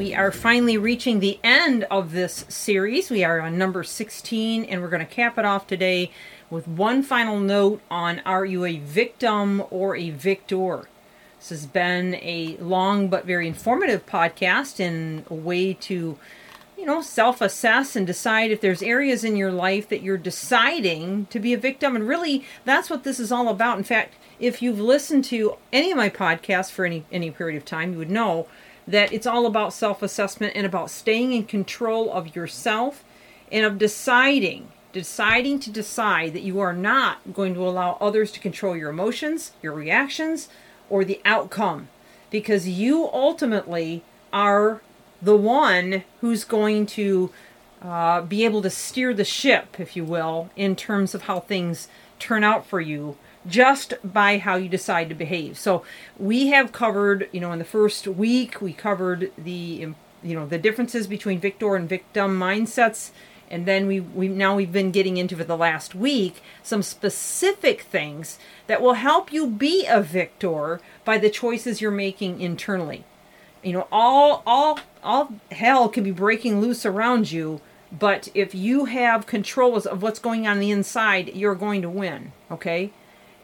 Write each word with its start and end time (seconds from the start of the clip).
We 0.00 0.14
are 0.14 0.32
finally 0.32 0.78
reaching 0.78 1.20
the 1.20 1.38
end 1.44 1.84
of 1.90 2.12
this 2.12 2.46
series. 2.48 3.10
We 3.10 3.22
are 3.22 3.38
on 3.38 3.58
number 3.58 3.84
16, 3.84 4.64
and 4.64 4.80
we're 4.80 4.88
going 4.88 5.06
to 5.06 5.14
cap 5.14 5.36
it 5.36 5.44
off 5.44 5.66
today 5.66 6.10
with 6.48 6.66
one 6.66 7.02
final 7.02 7.38
note 7.38 7.82
on 7.90 8.20
are 8.20 8.46
you 8.46 8.64
a 8.64 8.78
victim 8.78 9.62
or 9.68 9.94
a 9.94 10.08
victor? 10.08 10.88
This 11.38 11.50
has 11.50 11.66
been 11.66 12.14
a 12.14 12.56
long 12.60 13.08
but 13.08 13.26
very 13.26 13.46
informative 13.46 14.06
podcast 14.06 14.80
and 14.80 15.26
a 15.28 15.34
way 15.34 15.74
to, 15.74 16.18
you 16.78 16.86
know, 16.86 17.02
self 17.02 17.42
assess 17.42 17.94
and 17.94 18.06
decide 18.06 18.50
if 18.50 18.62
there's 18.62 18.82
areas 18.82 19.22
in 19.22 19.36
your 19.36 19.52
life 19.52 19.86
that 19.90 20.02
you're 20.02 20.16
deciding 20.16 21.26
to 21.26 21.38
be 21.38 21.52
a 21.52 21.58
victim. 21.58 21.94
And 21.94 22.08
really, 22.08 22.46
that's 22.64 22.88
what 22.88 23.04
this 23.04 23.20
is 23.20 23.30
all 23.30 23.50
about. 23.50 23.76
In 23.76 23.84
fact, 23.84 24.14
if 24.38 24.62
you've 24.62 24.80
listened 24.80 25.24
to 25.26 25.58
any 25.74 25.90
of 25.90 25.98
my 25.98 26.08
podcasts 26.08 26.70
for 26.70 26.86
any, 26.86 27.04
any 27.12 27.30
period 27.30 27.58
of 27.58 27.66
time, 27.66 27.92
you 27.92 27.98
would 27.98 28.10
know 28.10 28.46
that 28.90 29.12
it's 29.12 29.26
all 29.26 29.46
about 29.46 29.72
self 29.72 30.02
assessment 30.02 30.52
and 30.56 30.66
about 30.66 30.90
staying 30.90 31.32
in 31.32 31.44
control 31.44 32.12
of 32.12 32.34
yourself 32.34 33.04
and 33.50 33.64
of 33.64 33.78
deciding, 33.78 34.68
deciding 34.92 35.60
to 35.60 35.70
decide 35.70 36.32
that 36.32 36.42
you 36.42 36.60
are 36.60 36.72
not 36.72 37.18
going 37.32 37.54
to 37.54 37.66
allow 37.66 37.96
others 38.00 38.32
to 38.32 38.40
control 38.40 38.76
your 38.76 38.90
emotions, 38.90 39.52
your 39.62 39.72
reactions, 39.72 40.48
or 40.88 41.04
the 41.04 41.20
outcome. 41.24 41.88
Because 42.30 42.68
you 42.68 43.08
ultimately 43.12 44.02
are 44.32 44.82
the 45.22 45.36
one 45.36 46.04
who's 46.20 46.44
going 46.44 46.86
to 46.86 47.30
uh, 47.82 48.22
be 48.22 48.44
able 48.44 48.62
to 48.62 48.70
steer 48.70 49.14
the 49.14 49.24
ship, 49.24 49.78
if 49.78 49.96
you 49.96 50.04
will, 50.04 50.50
in 50.56 50.76
terms 50.76 51.14
of 51.14 51.22
how 51.22 51.40
things 51.40 51.88
turn 52.18 52.44
out 52.44 52.66
for 52.66 52.80
you 52.80 53.16
just 53.46 53.94
by 54.04 54.38
how 54.38 54.56
you 54.56 54.68
decide 54.68 55.08
to 55.08 55.14
behave. 55.14 55.58
So 55.58 55.82
we 56.18 56.48
have 56.48 56.72
covered, 56.72 57.28
you 57.32 57.40
know, 57.40 57.52
in 57.52 57.58
the 57.58 57.64
first 57.64 58.06
week, 58.06 58.60
we 58.60 58.72
covered 58.72 59.32
the, 59.38 59.94
you 60.22 60.34
know, 60.34 60.46
the 60.46 60.58
differences 60.58 61.06
between 61.06 61.40
victor 61.40 61.74
and 61.74 61.88
victim 61.88 62.38
mindsets. 62.38 63.10
And 63.50 63.66
then 63.66 63.88
we, 63.88 63.98
we 63.98 64.28
now 64.28 64.54
we've 64.54 64.70
been 64.70 64.92
getting 64.92 65.16
into 65.16 65.36
for 65.36 65.42
the 65.42 65.56
last 65.56 65.94
week 65.94 66.40
some 66.62 66.82
specific 66.82 67.82
things 67.82 68.38
that 68.68 68.80
will 68.80 68.94
help 68.94 69.32
you 69.32 69.48
be 69.48 69.86
a 69.86 70.00
victor 70.00 70.80
by 71.04 71.18
the 71.18 71.30
choices 71.30 71.80
you're 71.80 71.90
making 71.90 72.40
internally. 72.40 73.04
You 73.64 73.72
know, 73.72 73.88
all 73.90 74.44
all 74.46 74.78
all 75.02 75.32
hell 75.50 75.88
can 75.88 76.04
be 76.04 76.12
breaking 76.12 76.60
loose 76.60 76.86
around 76.86 77.32
you, 77.32 77.60
but 77.90 78.28
if 78.34 78.54
you 78.54 78.84
have 78.84 79.26
controls 79.26 79.84
of 79.84 80.00
what's 80.00 80.20
going 80.20 80.46
on, 80.46 80.60
the 80.60 80.70
inside, 80.70 81.34
you're 81.34 81.56
going 81.56 81.82
to 81.82 81.90
win. 81.90 82.32
Okay, 82.52 82.92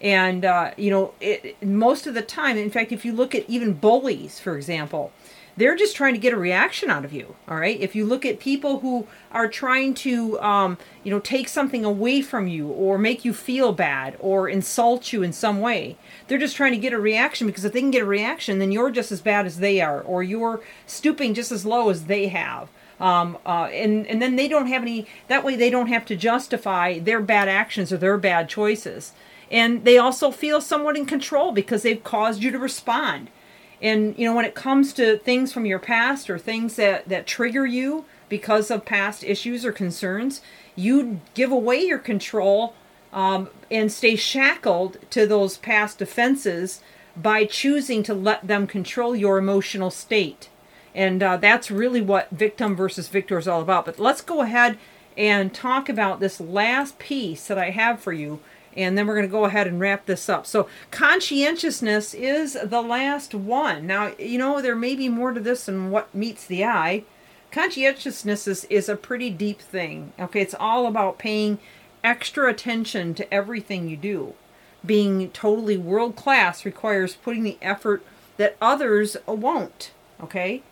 and 0.00 0.44
uh, 0.44 0.70
you 0.76 0.90
know 0.90 1.14
it, 1.20 1.62
most 1.62 2.06
of 2.06 2.14
the 2.14 2.22
time 2.22 2.56
in 2.56 2.70
fact 2.70 2.92
if 2.92 3.04
you 3.04 3.12
look 3.12 3.34
at 3.34 3.48
even 3.48 3.72
bullies 3.72 4.38
for 4.38 4.56
example 4.56 5.12
they're 5.56 5.74
just 5.74 5.96
trying 5.96 6.12
to 6.12 6.20
get 6.20 6.34
a 6.34 6.36
reaction 6.36 6.90
out 6.90 7.04
of 7.04 7.12
you 7.12 7.34
all 7.48 7.56
right? 7.56 7.80
If 7.80 7.94
you 7.94 8.04
look 8.04 8.26
at 8.26 8.38
people 8.38 8.80
who 8.80 9.06
are 9.32 9.48
trying 9.48 9.94
to 9.94 10.38
um, 10.40 10.78
you 11.02 11.10
know 11.10 11.20
take 11.20 11.48
something 11.48 11.84
away 11.84 12.20
from 12.20 12.46
you 12.46 12.68
or 12.68 12.98
make 12.98 13.24
you 13.24 13.32
feel 13.32 13.72
bad 13.72 14.16
or 14.20 14.48
insult 14.48 15.12
you 15.12 15.22
in 15.22 15.32
some 15.32 15.60
way 15.60 15.96
they're 16.28 16.38
just 16.38 16.56
trying 16.56 16.72
to 16.72 16.78
get 16.78 16.92
a 16.92 16.98
reaction 16.98 17.46
because 17.46 17.64
if 17.64 17.72
they 17.72 17.80
can 17.80 17.90
get 17.90 18.02
a 18.02 18.06
reaction 18.06 18.58
then 18.58 18.72
you're 18.72 18.90
just 18.90 19.10
as 19.10 19.20
bad 19.20 19.46
as 19.46 19.58
they 19.58 19.80
are 19.80 20.02
or 20.02 20.22
you're 20.22 20.60
stooping 20.86 21.32
just 21.34 21.52
as 21.52 21.64
low 21.64 21.88
as 21.88 22.04
they 22.04 22.28
have. 22.28 22.68
Um, 22.98 23.36
uh, 23.44 23.64
and 23.72 24.06
and 24.06 24.22
then 24.22 24.36
they 24.36 24.48
don't 24.48 24.68
have 24.68 24.80
any 24.80 25.06
that 25.28 25.44
way 25.44 25.54
they 25.54 25.68
don't 25.68 25.88
have 25.88 26.06
to 26.06 26.16
justify 26.16 26.98
their 26.98 27.20
bad 27.20 27.46
actions 27.46 27.92
or 27.92 27.98
their 27.98 28.16
bad 28.16 28.48
choices 28.48 29.12
and 29.50 29.84
they 29.84 29.98
also 29.98 30.30
feel 30.30 30.60
somewhat 30.60 30.96
in 30.96 31.06
control 31.06 31.52
because 31.52 31.82
they've 31.82 32.02
caused 32.02 32.42
you 32.42 32.50
to 32.50 32.58
respond. 32.58 33.30
And 33.80 34.18
you 34.18 34.26
know 34.26 34.34
when 34.34 34.44
it 34.44 34.54
comes 34.54 34.92
to 34.94 35.18
things 35.18 35.52
from 35.52 35.66
your 35.66 35.78
past 35.78 36.30
or 36.30 36.38
things 36.38 36.76
that 36.76 37.08
that 37.08 37.26
trigger 37.26 37.66
you 37.66 38.06
because 38.28 38.70
of 38.70 38.84
past 38.84 39.22
issues 39.22 39.64
or 39.64 39.70
concerns 39.70 40.40
you 40.74 41.20
give 41.34 41.52
away 41.52 41.80
your 41.80 41.98
control 41.98 42.74
um, 43.12 43.48
and 43.70 43.90
stay 43.92 44.16
shackled 44.16 44.98
to 45.10 45.26
those 45.26 45.56
past 45.56 46.02
offenses 46.02 46.80
by 47.16 47.44
choosing 47.44 48.02
to 48.02 48.14
let 48.14 48.46
them 48.46 48.66
control 48.66 49.16
your 49.16 49.38
emotional 49.38 49.90
state. 49.90 50.50
And 50.94 51.22
uh, 51.22 51.38
that's 51.38 51.70
really 51.70 52.02
what 52.02 52.30
victim 52.30 52.76
versus 52.76 53.08
victor 53.08 53.38
is 53.38 53.48
all 53.48 53.62
about. 53.62 53.86
But 53.86 53.98
let's 53.98 54.20
go 54.20 54.42
ahead 54.42 54.78
and 55.16 55.54
talk 55.54 55.88
about 55.88 56.20
this 56.20 56.40
last 56.40 56.98
piece 56.98 57.46
that 57.46 57.58
i 57.58 57.70
have 57.70 58.00
for 58.00 58.12
you 58.12 58.40
and 58.76 58.96
then 58.96 59.06
we're 59.06 59.14
going 59.14 59.26
to 59.26 59.32
go 59.32 59.44
ahead 59.46 59.66
and 59.66 59.80
wrap 59.80 60.06
this 60.06 60.28
up. 60.28 60.46
So, 60.46 60.68
conscientiousness 60.90 62.14
is 62.14 62.58
the 62.62 62.82
last 62.82 63.34
one. 63.34 63.86
Now, 63.86 64.12
you 64.18 64.38
know, 64.38 64.60
there 64.60 64.76
may 64.76 64.94
be 64.94 65.08
more 65.08 65.32
to 65.32 65.40
this 65.40 65.66
than 65.66 65.90
what 65.90 66.14
meets 66.14 66.46
the 66.46 66.64
eye. 66.64 67.04
Conscientiousness 67.50 68.46
is, 68.46 68.64
is 68.64 68.88
a 68.88 68.96
pretty 68.96 69.30
deep 69.30 69.60
thing. 69.60 70.12
Okay, 70.18 70.40
it's 70.40 70.54
all 70.58 70.86
about 70.86 71.18
paying 71.18 71.58
extra 72.04 72.50
attention 72.50 73.14
to 73.14 73.34
everything 73.34 73.88
you 73.88 73.96
do. 73.96 74.34
Being 74.84 75.30
totally 75.30 75.76
world 75.76 76.14
class 76.14 76.64
requires 76.64 77.16
putting 77.16 77.42
the 77.42 77.58
effort 77.62 78.04
that 78.36 78.56
others 78.60 79.16
won't. 79.26 79.90
Okay? 80.22 80.62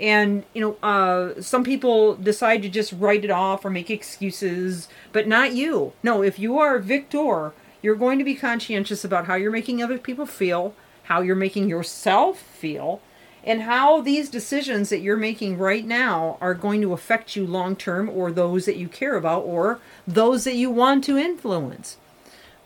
And 0.00 0.44
you 0.54 0.60
know 0.60 0.76
uh, 0.82 1.40
some 1.40 1.64
people 1.64 2.14
decide 2.14 2.62
to 2.62 2.68
just 2.68 2.92
write 2.92 3.24
it 3.24 3.30
off 3.30 3.64
or 3.64 3.70
make 3.70 3.90
excuses 3.90 4.88
but 5.12 5.26
not 5.26 5.52
you. 5.52 5.92
No 6.02 6.22
if 6.22 6.38
you 6.38 6.58
are 6.58 6.78
victor 6.78 7.52
you're 7.80 7.94
going 7.94 8.18
to 8.18 8.24
be 8.24 8.34
conscientious 8.34 9.04
about 9.04 9.26
how 9.26 9.34
you're 9.34 9.50
making 9.50 9.82
other 9.82 9.98
people 9.98 10.26
feel 10.26 10.74
how 11.08 11.22
you're 11.22 11.34
making 11.34 11.68
yourself 11.68 12.38
feel 12.38 13.00
and 13.42 13.62
how 13.62 14.00
these 14.02 14.28
decisions 14.28 14.90
that 14.90 15.00
you're 15.00 15.16
making 15.16 15.56
right 15.56 15.86
now 15.86 16.36
are 16.38 16.52
going 16.52 16.82
to 16.82 16.92
affect 16.92 17.34
you 17.34 17.46
long 17.46 17.74
term 17.74 18.10
or 18.10 18.30
those 18.30 18.66
that 18.66 18.76
you 18.76 18.88
care 18.88 19.16
about 19.16 19.42
or 19.44 19.80
those 20.06 20.44
that 20.44 20.54
you 20.54 20.70
want 20.70 21.02
to 21.04 21.16
influence. 21.16 21.96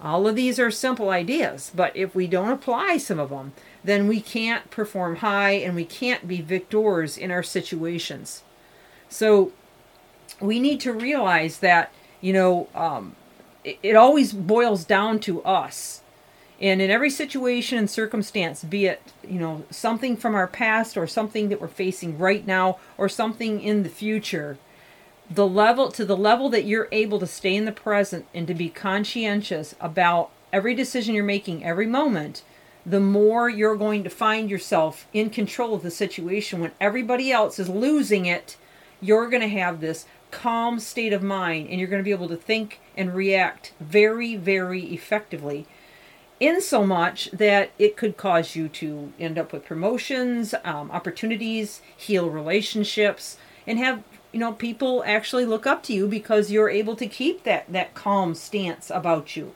All 0.00 0.26
of 0.26 0.34
these 0.34 0.58
are 0.58 0.72
simple 0.72 1.10
ideas 1.10 1.70
but 1.74 1.96
if 1.96 2.14
we 2.14 2.26
don't 2.26 2.50
apply 2.50 2.96
some 2.96 3.20
of 3.20 3.30
them 3.30 3.52
then 3.84 4.08
we 4.08 4.20
can't 4.20 4.70
perform 4.70 5.16
high 5.16 5.52
and 5.52 5.74
we 5.74 5.84
can't 5.84 6.28
be 6.28 6.40
victors 6.40 7.18
in 7.18 7.30
our 7.30 7.42
situations. 7.42 8.42
So 9.08 9.52
we 10.40 10.60
need 10.60 10.80
to 10.80 10.92
realize 10.92 11.58
that, 11.58 11.92
you 12.20 12.32
know, 12.32 12.68
um, 12.74 13.16
it, 13.64 13.78
it 13.82 13.96
always 13.96 14.32
boils 14.32 14.84
down 14.84 15.20
to 15.20 15.42
us. 15.42 16.00
And 16.60 16.80
in 16.80 16.90
every 16.90 17.10
situation 17.10 17.76
and 17.76 17.90
circumstance, 17.90 18.62
be 18.62 18.86
it, 18.86 19.02
you 19.28 19.40
know, 19.40 19.64
something 19.70 20.16
from 20.16 20.36
our 20.36 20.46
past 20.46 20.96
or 20.96 21.08
something 21.08 21.48
that 21.48 21.60
we're 21.60 21.66
facing 21.66 22.18
right 22.18 22.46
now 22.46 22.78
or 22.96 23.08
something 23.08 23.60
in 23.60 23.82
the 23.82 23.88
future, 23.88 24.58
the 25.28 25.46
level 25.46 25.90
to 25.90 26.04
the 26.04 26.16
level 26.16 26.48
that 26.50 26.64
you're 26.64 26.88
able 26.92 27.18
to 27.18 27.26
stay 27.26 27.56
in 27.56 27.64
the 27.64 27.72
present 27.72 28.26
and 28.32 28.46
to 28.46 28.54
be 28.54 28.68
conscientious 28.68 29.74
about 29.80 30.30
every 30.52 30.74
decision 30.74 31.14
you're 31.16 31.24
making 31.24 31.64
every 31.64 31.86
moment 31.86 32.42
the 32.84 33.00
more 33.00 33.48
you're 33.48 33.76
going 33.76 34.02
to 34.04 34.10
find 34.10 34.50
yourself 34.50 35.06
in 35.12 35.30
control 35.30 35.74
of 35.74 35.82
the 35.82 35.90
situation. 35.90 36.60
When 36.60 36.72
everybody 36.80 37.30
else 37.30 37.58
is 37.58 37.68
losing 37.68 38.26
it 38.26 38.56
you're 39.02 39.28
going 39.28 39.42
to 39.42 39.48
have 39.48 39.80
this 39.80 40.06
calm 40.30 40.78
state 40.78 41.12
of 41.12 41.22
mind 41.22 41.68
and 41.68 41.78
you're 41.78 41.90
going 41.90 42.00
to 42.00 42.04
be 42.04 42.12
able 42.12 42.28
to 42.28 42.36
think 42.36 42.80
and 42.96 43.14
react 43.14 43.72
very 43.80 44.34
very 44.36 44.84
effectively 44.84 45.66
in 46.40 46.60
so 46.62 46.86
much 46.86 47.30
that 47.32 47.70
it 47.78 47.96
could 47.96 48.16
cause 48.16 48.56
you 48.56 48.66
to 48.68 49.12
end 49.18 49.38
up 49.38 49.52
with 49.52 49.66
promotions 49.66 50.54
um, 50.64 50.90
opportunities 50.90 51.82
heal 51.94 52.30
relationships 52.30 53.36
and 53.66 53.78
have 53.78 54.02
you 54.32 54.40
know 54.40 54.52
people 54.52 55.02
actually 55.04 55.44
look 55.44 55.66
up 55.66 55.82
to 55.82 55.92
you 55.92 56.08
because 56.08 56.50
you're 56.50 56.70
able 56.70 56.96
to 56.96 57.06
keep 57.06 57.42
that 57.42 57.70
that 57.70 57.92
calm 57.92 58.34
stance 58.34 58.90
about 58.90 59.36
you 59.36 59.54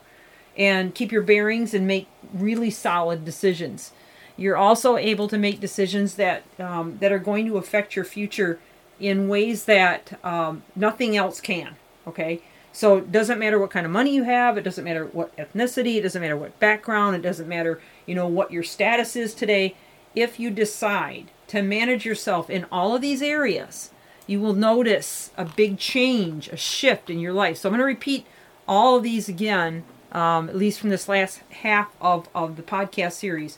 and 0.57 0.95
keep 0.95 1.11
your 1.11 1.21
bearings 1.21 1.73
and 1.73 1.85
make 1.85 2.07
really 2.33 2.71
solid 2.71 3.23
decisions. 3.23 3.91
You're 4.35 4.57
also 4.57 4.97
able 4.97 5.27
to 5.29 5.37
make 5.37 5.59
decisions 5.59 6.15
that 6.15 6.43
um, 6.59 6.97
that 6.99 7.11
are 7.11 7.19
going 7.19 7.45
to 7.47 7.57
affect 7.57 7.95
your 7.95 8.05
future 8.05 8.59
in 8.99 9.27
ways 9.27 9.65
that 9.65 10.19
um, 10.25 10.63
nothing 10.75 11.15
else 11.15 11.39
can. 11.39 11.75
Okay, 12.05 12.41
so 12.71 12.97
it 12.97 13.11
doesn't 13.11 13.39
matter 13.39 13.59
what 13.59 13.71
kind 13.71 13.85
of 13.85 13.91
money 13.91 14.15
you 14.15 14.23
have. 14.23 14.57
It 14.57 14.63
doesn't 14.63 14.83
matter 14.83 15.05
what 15.05 15.35
ethnicity. 15.37 15.95
It 15.95 16.01
doesn't 16.01 16.21
matter 16.21 16.37
what 16.37 16.59
background. 16.59 17.15
It 17.15 17.21
doesn't 17.21 17.47
matter 17.47 17.81
you 18.05 18.15
know 18.15 18.27
what 18.27 18.51
your 18.51 18.63
status 18.63 19.15
is 19.15 19.33
today. 19.33 19.75
If 20.15 20.39
you 20.39 20.49
decide 20.49 21.31
to 21.47 21.61
manage 21.61 22.05
yourself 22.05 22.49
in 22.49 22.65
all 22.71 22.95
of 22.95 23.01
these 23.01 23.21
areas, 23.21 23.91
you 24.25 24.39
will 24.39 24.53
notice 24.53 25.31
a 25.37 25.45
big 25.45 25.77
change, 25.77 26.47
a 26.49 26.57
shift 26.57 27.09
in 27.09 27.19
your 27.19 27.33
life. 27.33 27.57
So 27.57 27.69
I'm 27.69 27.73
going 27.73 27.79
to 27.79 27.85
repeat 27.85 28.25
all 28.67 28.97
of 28.97 29.03
these 29.03 29.29
again, 29.29 29.83
um, 30.11 30.49
at 30.49 30.55
least 30.55 30.79
from 30.79 30.89
this 30.89 31.07
last 31.07 31.41
half 31.49 31.93
of, 32.01 32.29
of 32.33 32.55
the 32.55 32.63
podcast 32.63 33.13
series. 33.13 33.57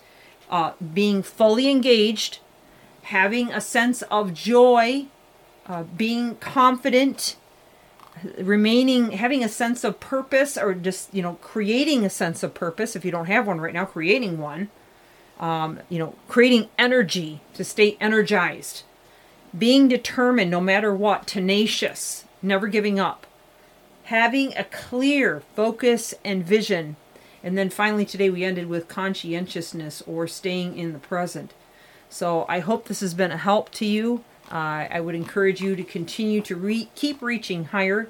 Uh, 0.49 0.73
being 0.93 1.21
fully 1.21 1.69
engaged, 1.69 2.39
having 3.03 3.51
a 3.51 3.61
sense 3.61 4.01
of 4.03 4.33
joy, 4.33 5.05
uh, 5.67 5.83
being 5.83 6.35
confident, 6.37 7.35
remaining, 8.37 9.11
having 9.11 9.43
a 9.43 9.49
sense 9.49 9.83
of 9.83 9.99
purpose, 9.99 10.57
or 10.57 10.73
just, 10.73 11.13
you 11.13 11.21
know, 11.21 11.33
creating 11.41 12.03
a 12.03 12.09
sense 12.09 12.41
of 12.41 12.53
purpose. 12.53 12.95
If 12.95 13.05
you 13.05 13.11
don't 13.11 13.27
have 13.27 13.45
one 13.45 13.61
right 13.61 13.73
now, 13.73 13.85
creating 13.85 14.39
one. 14.39 14.69
Um, 15.39 15.79
you 15.87 15.99
know, 15.99 16.15
creating 16.27 16.67
energy 16.77 17.39
to 17.53 17.63
stay 17.63 17.95
energized, 18.01 18.83
being 19.57 19.87
determined 19.87 20.51
no 20.51 20.59
matter 20.59 20.93
what, 20.93 21.27
tenacious, 21.27 22.25
never 22.41 22.67
giving 22.67 22.99
up, 22.99 23.25
having 24.09 24.57
a 24.57 24.63
clear 24.63 25.43
focus 25.55 26.15
and 26.25 26.43
vision. 26.43 26.95
And 27.43 27.55
then 27.55 27.69
finally, 27.69 28.05
today 28.05 28.31
we 28.31 28.43
ended 28.43 28.67
with 28.67 28.87
conscientiousness 28.87 30.01
or 30.07 30.27
staying 30.27 30.75
in 30.75 30.93
the 30.93 30.99
present. 30.99 31.53
So 32.09 32.43
I 32.49 32.59
hope 32.59 32.87
this 32.87 33.01
has 33.01 33.13
been 33.13 33.31
a 33.31 33.37
help 33.37 33.69
to 33.73 33.85
you. 33.85 34.23
Uh, 34.51 34.87
I 34.89 34.99
would 34.99 35.13
encourage 35.13 35.61
you 35.61 35.75
to 35.75 35.83
continue 35.83 36.41
to 36.41 36.55
re- 36.55 36.89
keep 36.95 37.21
reaching 37.21 37.65
higher. 37.65 38.09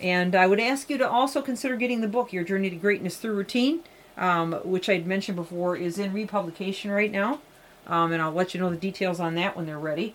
And 0.00 0.36
I 0.36 0.46
would 0.46 0.60
ask 0.60 0.88
you 0.88 0.96
to 0.98 1.10
also 1.10 1.42
consider 1.42 1.74
getting 1.74 2.02
the 2.02 2.08
book, 2.08 2.32
Your 2.32 2.44
Journey 2.44 2.70
to 2.70 2.76
Greatness 2.76 3.16
Through 3.16 3.34
Routine, 3.34 3.80
um, 4.16 4.52
which 4.62 4.88
I'd 4.88 5.08
mentioned 5.08 5.34
before 5.34 5.76
is 5.76 5.98
in 5.98 6.12
republication 6.12 6.92
right 6.92 7.10
now. 7.10 7.40
Um, 7.88 8.12
and 8.12 8.22
I'll 8.22 8.30
let 8.30 8.54
you 8.54 8.60
know 8.60 8.70
the 8.70 8.76
details 8.76 9.18
on 9.18 9.34
that 9.34 9.56
when 9.56 9.66
they're 9.66 9.76
ready. 9.76 10.14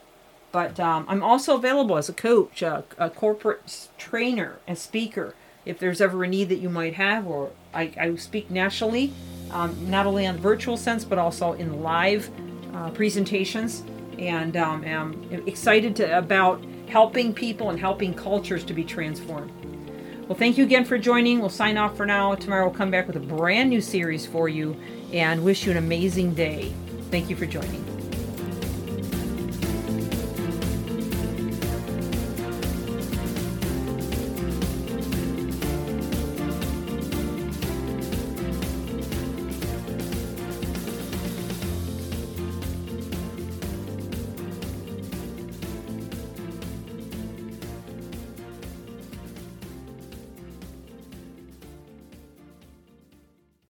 But 0.51 0.79
um, 0.79 1.05
I'm 1.07 1.23
also 1.23 1.55
available 1.55 1.97
as 1.97 2.09
a 2.09 2.13
coach, 2.13 2.61
a, 2.61 2.83
a, 2.97 3.09
corporate 3.09 3.89
trainer, 3.97 4.59
a 4.67 4.75
speaker. 4.75 5.35
If 5.65 5.79
there's 5.79 5.99
ever 5.99 6.23
a 6.23 6.27
need 6.27 6.49
that 6.49 6.59
you 6.59 6.69
might 6.69 6.93
have, 6.93 7.27
or 7.27 7.51
I, 7.73 7.91
I 7.99 8.15
speak 8.15 8.49
nationally, 8.49 9.13
um, 9.51 9.89
not 9.89 10.05
only 10.05 10.25
on 10.25 10.35
the 10.35 10.41
virtual 10.41 10.77
sense, 10.77 11.03
but 11.03 11.17
also 11.17 11.53
in 11.53 11.83
live 11.83 12.29
uh, 12.73 12.89
presentations. 12.91 13.83
And 14.17 14.57
um, 14.57 14.83
am 14.83 15.27
excited 15.45 15.95
to, 15.97 16.17
about 16.17 16.63
helping 16.87 17.33
people 17.33 17.69
and 17.69 17.79
helping 17.79 18.13
cultures 18.13 18.63
to 18.63 18.73
be 18.73 18.83
transformed. 18.83 19.51
Well, 20.27 20.37
thank 20.37 20.57
you 20.57 20.65
again 20.65 20.83
for 20.83 20.97
joining. 20.97 21.39
We'll 21.39 21.49
sign 21.49 21.77
off 21.77 21.95
for 21.95 22.05
now. 22.05 22.35
Tomorrow 22.35 22.65
we'll 22.65 22.75
come 22.75 22.91
back 22.91 23.07
with 23.07 23.15
a 23.15 23.21
brand 23.21 23.69
new 23.69 23.79
series 23.79 24.25
for 24.25 24.49
you 24.49 24.75
and 25.13 25.43
wish 25.43 25.65
you 25.65 25.71
an 25.71 25.77
amazing 25.77 26.33
day. 26.33 26.73
Thank 27.11 27.29
you 27.29 27.35
for 27.35 27.45
joining. 27.45 27.96